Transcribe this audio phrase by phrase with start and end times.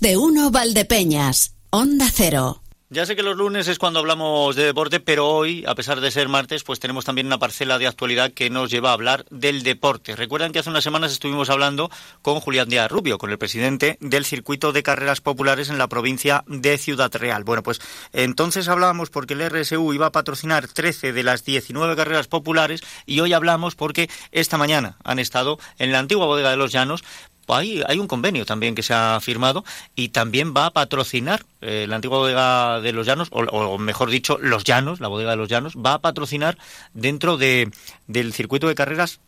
[0.00, 1.54] De uno Valdepeñas.
[1.70, 2.60] Onda Cero.
[2.94, 6.12] Ya sé que los lunes es cuando hablamos de deporte, pero hoy, a pesar de
[6.12, 9.64] ser martes, pues tenemos también una parcela de actualidad que nos lleva a hablar del
[9.64, 10.14] deporte.
[10.14, 11.90] Recuerdan que hace unas semanas estuvimos hablando
[12.22, 16.44] con Julián Díaz Rubio, con el presidente del circuito de carreras populares en la provincia
[16.46, 17.42] de Ciudad Real.
[17.42, 17.80] Bueno, pues
[18.12, 23.18] entonces hablábamos porque el RSU iba a patrocinar 13 de las 19 carreras populares y
[23.18, 27.02] hoy hablamos porque esta mañana han estado en la antigua bodega de los Llanos
[27.48, 31.86] hay, hay un convenio también que se ha firmado y también va a patrocinar eh,
[31.88, 35.48] la antigua bodega de los Llanos, o, mejor dicho, los Llanos, la bodega de los
[35.48, 36.56] Llanos, va a patrocinar
[36.92, 37.70] dentro de,
[38.06, 39.20] del circuito de carreras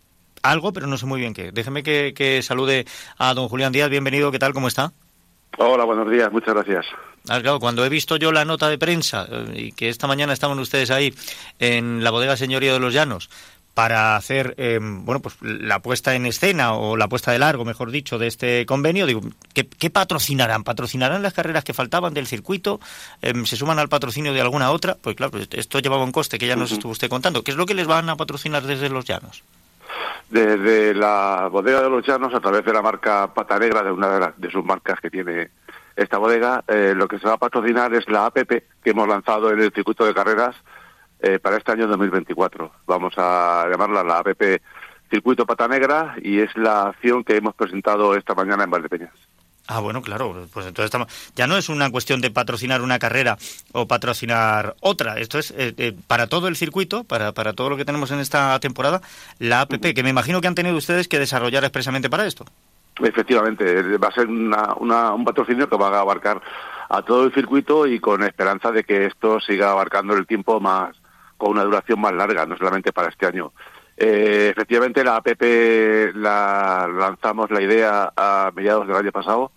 [0.43, 1.51] algo, pero no sé muy bien qué.
[1.53, 2.87] Déjeme que, salude
[3.19, 3.91] a don Julián Díaz.
[3.91, 4.53] Bienvenido, ¿qué tal?
[4.53, 4.93] ¿Cómo está?
[5.59, 6.87] Hola, buenos días, muchas gracias.
[7.29, 10.33] Ah, claro, cuando he visto yo la nota de prensa eh, y que esta mañana
[10.33, 11.13] estaban ustedes ahí
[11.59, 13.31] en la bodega Señoría de los Llanos,
[13.77, 17.91] para hacer em, bueno pues la puesta en escena o la puesta de largo, mejor
[17.91, 19.05] dicho, de este convenio.
[19.05, 19.21] Digo,
[19.53, 20.65] ¿qué, patrocinarán?
[20.65, 22.81] ¿Patrocinarán las carreras que faltaban del circuito?
[23.21, 24.97] Em, ¿Se suman al patrocinio de alguna otra?
[24.99, 27.45] Pues claro, pues esto llevaba un coste que ya nos estuvo usted contando.
[27.45, 29.45] ¿Qué es lo que les van a patrocinar desde los llanos?
[30.31, 34.33] Desde la bodega de los llanos, a través de la marca Pata Negra, de una
[34.39, 35.51] de, sus marcas que tiene
[35.95, 38.49] esta bodega, eh, lo que se va a patrocinar es la APP
[38.83, 40.57] que hemos lanzado en el circuito de carreras
[41.21, 42.71] eh, para este año 2024.
[42.87, 44.61] Vamos a llamarla la APP
[45.11, 49.13] Circuito Pata Negra y es la acción que hemos presentado esta mañana en Valdepeñas.
[49.69, 51.01] Ah, bueno, claro, pues entonces
[51.35, 53.37] ya no es una cuestión de patrocinar una carrera
[53.73, 57.77] o patrocinar otra, esto es eh, eh, para todo el circuito, para, para todo lo
[57.77, 59.01] que tenemos en esta temporada,
[59.41, 62.45] la APP, que me imagino que han tenido ustedes que desarrollar expresamente para esto.
[63.03, 66.41] Efectivamente, va a ser un patrocinio que va a abarcar
[66.89, 70.97] a todo el circuito y con esperanza de que esto siga abarcando el tiempo más,
[71.37, 73.53] con una duración más larga, no solamente para este año.
[73.97, 79.53] Eh, efectivamente, la APP la lanzamos la idea a mediados del año pasado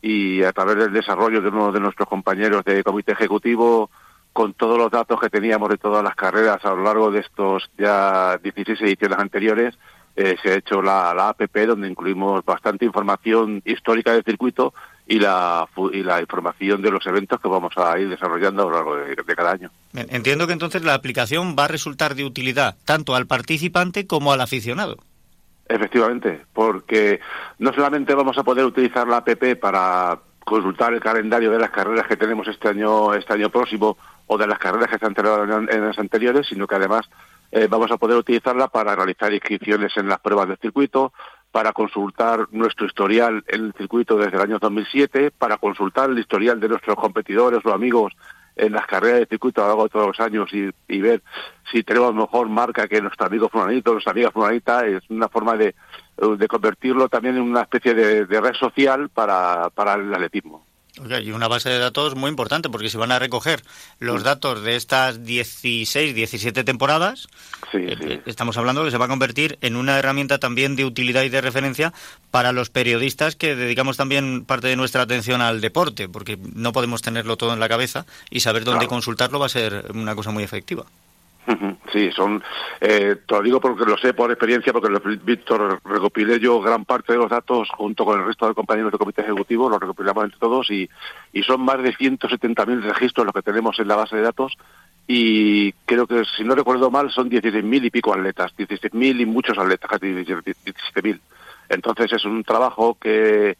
[0.00, 3.90] y a través del desarrollo de uno de nuestros compañeros de comité ejecutivo,
[4.32, 7.70] con todos los datos que teníamos de todas las carreras a lo largo de estos
[7.76, 9.78] ya 16 ediciones anteriores,
[10.16, 14.74] eh, se ha hecho la, la APP donde incluimos bastante información histórica del circuito
[15.06, 18.72] y la, y la información de los eventos que vamos a ir desarrollando a lo
[18.72, 19.70] largo de, cada año.
[19.94, 24.40] Entiendo que entonces la aplicación va a resultar de utilidad tanto al participante como al
[24.40, 24.96] aficionado.
[25.68, 27.20] Efectivamente, porque
[27.58, 32.06] no solamente vamos a poder utilizar la app para consultar el calendario de las carreras
[32.06, 33.96] que tenemos este año, este año próximo
[34.26, 37.08] o de las carreras que se han tenido en las anteriores, sino que además
[37.50, 41.12] eh, vamos a poder utilizarla para realizar inscripciones en las pruebas del circuito,
[41.52, 46.58] para consultar nuestro historial en el circuito desde el año 2007, para consultar el historial
[46.58, 48.14] de nuestros competidores o amigos
[48.56, 51.22] en las carreras de circuito a lo largo de todos los años y, ver
[51.70, 55.74] si tenemos mejor marca que nuestro amigo fulanito, nuestra amiga fulanita, es una forma de,
[56.48, 60.64] convertirlo también en una especie de, de red social para, para el atletismo
[61.22, 63.62] y una base de datos muy importante porque se van a recoger
[63.98, 67.28] los datos de estas 16, 17 temporadas.
[67.72, 71.22] Eh, eh, estamos hablando que se va a convertir en una herramienta también de utilidad
[71.22, 71.94] y de referencia
[72.30, 77.00] para los periodistas que dedicamos también parte de nuestra atención al deporte, porque no podemos
[77.00, 80.44] tenerlo todo en la cabeza y saber dónde consultarlo va a ser una cosa muy
[80.44, 80.84] efectiva.
[81.92, 82.42] Sí, son,
[82.80, 84.88] eh, te lo digo porque lo sé por experiencia, porque
[85.22, 88.98] Víctor recopilé yo gran parte de los datos junto con el resto de compañeros del
[88.98, 90.88] comité ejecutivo, los recopilamos entre todos y,
[91.34, 94.56] y son más de 170.000 registros los que tenemos en la base de datos
[95.06, 99.58] y creo que, si no recuerdo mal, son 16.000 y pico atletas, 16.000 y muchos
[99.58, 101.20] atletas, casi 17.000.
[101.68, 103.58] Entonces es un trabajo que,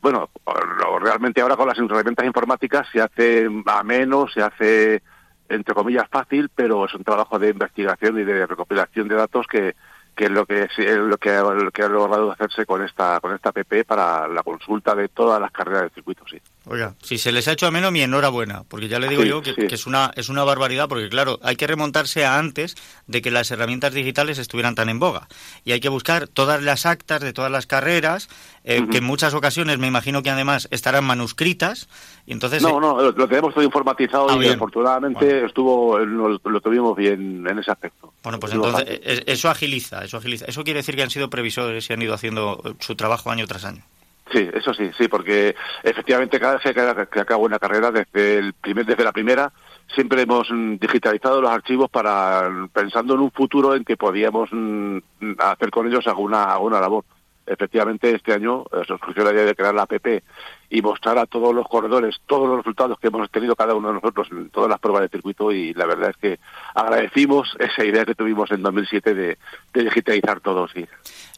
[0.00, 0.30] bueno,
[1.00, 5.02] realmente ahora con las herramientas informáticas se hace a menos, se hace
[5.48, 9.74] entre comillas fácil, pero es un trabajo de investigación y de recopilación de datos que,
[10.14, 13.34] que es lo que es lo que, lo que ha logrado hacerse con esta con
[13.34, 16.40] esta PP para la consulta de todas las carreras del circuito, sí.
[16.66, 19.42] Oiga, si se les ha hecho a menos, mi enhorabuena, porque ya le digo yo
[19.42, 22.74] que, es una es una barbaridad, porque claro, hay que remontarse a antes
[23.06, 25.28] de que las herramientas digitales estuvieran tan en boga.
[25.64, 28.30] Y hay que buscar todas las actas de todas las carreras,
[28.64, 31.88] eh, que en muchas ocasiones me imagino que además estarán manuscritas.
[32.24, 37.46] Y entonces, no, no, lo, tenemos todo informatizado ah, y afortunadamente estuvo lo, tuvimos bien
[37.46, 38.03] en ese aspecto.
[38.24, 40.46] Bueno, pues entonces eh, eso agiliza, eso agiliza.
[40.46, 43.66] Eso quiere decir que han sido previsores y han ido haciendo su trabajo año tras
[43.66, 43.82] año.
[44.32, 48.86] Sí, eso sí, sí, porque efectivamente cada vez que, acabo una carrera, desde, el primer,
[48.86, 49.52] desde la primera,
[49.94, 54.98] siempre hemos mm, digitalizado los archivos para pensando en un futuro en que podíamos mm,
[55.38, 57.04] hacer con ellos alguna, alguna labor.
[57.46, 60.22] Efectivamente este año eh, se surgió la idea de crear la APP
[60.70, 63.94] y mostrar a todos los corredores todos los resultados que hemos tenido cada uno de
[63.94, 66.38] nosotros en todas las pruebas de circuito y la verdad es que
[66.74, 69.38] agradecimos esa idea que tuvimos en 2007 de,
[69.72, 70.86] de digitalizar todo, sí.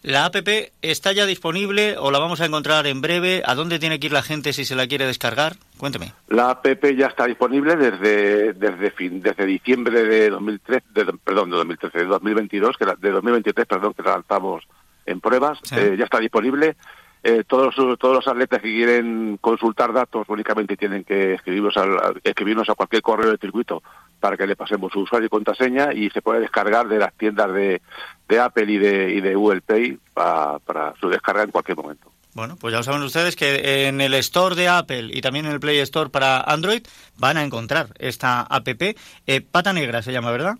[0.02, 3.42] ¿La APP está ya disponible o la vamos a encontrar en breve?
[3.44, 5.56] ¿A dónde tiene que ir la gente si se la quiere descargar?
[5.78, 6.12] Cuénteme.
[6.28, 10.84] La APP ya está disponible desde desde fin desde diciembre de 2013,
[11.24, 14.66] perdón, de 2013, de 2022, que de 2023, perdón, que la lanzamos
[15.06, 16.76] en pruebas, eh, ya está disponible.
[17.22, 22.68] Eh, todos, todos los atletas que quieren consultar datos únicamente tienen que escribirnos, al, escribirnos
[22.68, 23.82] a cualquier correo de circuito
[24.20, 27.52] para que le pasemos su usuario y contraseña y se puede descargar de las tiendas
[27.52, 27.82] de,
[28.28, 32.12] de Apple y de, y de Google Pay para, para su descarga en cualquier momento.
[32.36, 35.58] Bueno, pues ya saben ustedes que en el Store de Apple y también en el
[35.58, 36.82] Play Store para Android
[37.16, 38.68] van a encontrar esta app.
[38.68, 40.56] Eh, Pata Negra se llama, ¿verdad?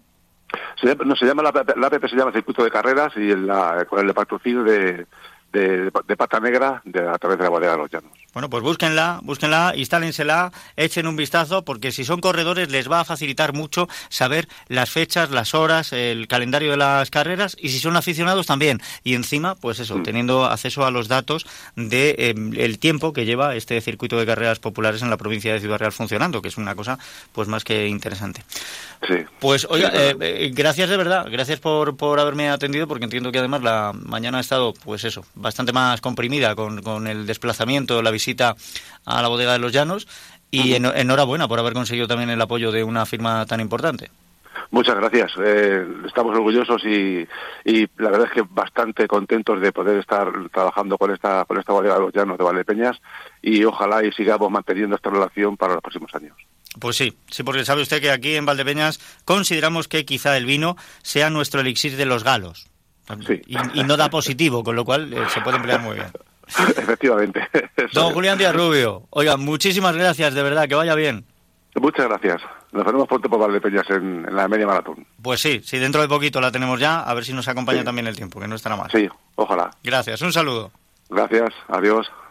[0.81, 4.07] Se, no, se llama la, la app se llama Circuito de Carreras y la, con
[4.07, 5.07] el patrocinio de,
[5.53, 8.11] de, de, Pata Negra de, a través de la bodega de los llanos.
[8.33, 13.05] Bueno, pues búsquenla, búsquenla, instálensela, echen un vistazo, porque si son corredores les va a
[13.05, 17.97] facilitar mucho saber las fechas, las horas, el calendario de las carreras, y si son
[17.97, 18.83] aficionados también.
[19.05, 20.03] Y encima, pues eso, mm.
[20.03, 21.47] teniendo acceso a los datos
[21.77, 25.61] de eh, el tiempo que lleva este circuito de carreras populares en la provincia de
[25.61, 26.99] Ciudad Real funcionando, que es una cosa
[27.33, 28.43] pues más que interesante.
[29.07, 29.17] Sí.
[29.41, 33.39] Pues oiga, eh, eh, gracias de verdad, gracias por, por haberme atendido, porque entiendo que
[33.39, 38.11] además la mañana ha estado, pues eso, bastante más comprimida con, con el desplazamiento, la
[38.11, 38.57] visita
[39.05, 40.09] a la bodega de los Llanos
[40.51, 44.11] y enhorabuena por haber conseguido también el apoyo de una firma tan importante.
[44.71, 45.33] Muchas gracias.
[45.45, 47.27] Eh, estamos orgullosos y,
[47.65, 51.73] y, la verdad es que bastante contentos de poder estar trabajando con esta con esta
[51.73, 53.01] bodega de los Llanos de Valdepeñas
[53.43, 56.37] y ojalá y sigamos manteniendo esta relación para los próximos años.
[56.81, 60.77] Pues sí, sí, porque sabe usted que aquí en Valdepeñas consideramos que quizá el vino
[61.03, 62.69] sea nuestro elixir de los galos.
[63.75, 66.09] Y, no da positivo, con lo cual eh, se puede emplear muy bien.
[66.49, 67.41] Efectivamente.
[67.93, 71.25] Don Julián Díaz Rubio, oiga, muchísimas gracias, de verdad, que vaya bien.
[71.77, 72.43] Muchas gracias.
[72.73, 75.07] Nos veremos pronto por Valdepeñas en, en la media maratón.
[75.23, 78.07] Pues sí, sí, dentro de poquito la tenemos ya, a ver si nos acompaña también
[78.07, 78.91] el tiempo, que no estará más.
[78.93, 79.71] Sí, ojalá.
[79.83, 80.73] Gracias, un saludo.
[81.09, 82.11] Gracias, adiós.